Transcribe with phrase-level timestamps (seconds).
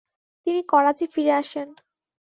[0.47, 1.67] তিনি করাচি ফিরে আসেন।